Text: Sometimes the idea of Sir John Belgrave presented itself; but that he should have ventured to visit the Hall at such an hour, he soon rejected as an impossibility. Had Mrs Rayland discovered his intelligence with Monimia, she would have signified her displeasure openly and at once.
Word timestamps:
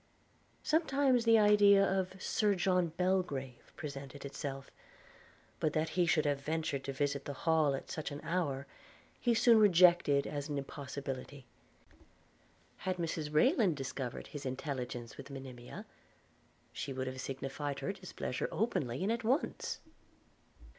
Sometimes 0.63 1.25
the 1.25 1.37
idea 1.37 1.85
of 1.85 2.19
Sir 2.19 2.55
John 2.55 2.87
Belgrave 2.87 3.71
presented 3.75 4.25
itself; 4.25 4.71
but 5.59 5.73
that 5.73 5.89
he 5.89 6.07
should 6.07 6.25
have 6.25 6.41
ventured 6.41 6.83
to 6.85 6.91
visit 6.91 7.25
the 7.25 7.33
Hall 7.45 7.75
at 7.75 7.91
such 7.91 8.09
an 8.09 8.19
hour, 8.23 8.65
he 9.19 9.35
soon 9.35 9.59
rejected 9.59 10.25
as 10.25 10.49
an 10.49 10.57
impossibility. 10.57 11.45
Had 12.77 12.97
Mrs 12.97 13.31
Rayland 13.31 13.75
discovered 13.77 14.25
his 14.25 14.43
intelligence 14.43 15.17
with 15.17 15.29
Monimia, 15.29 15.85
she 16.73 16.93
would 16.93 17.05
have 17.05 17.21
signified 17.21 17.77
her 17.81 17.93
displeasure 17.93 18.49
openly 18.51 19.03
and 19.03 19.11
at 19.11 19.23
once. 19.23 19.81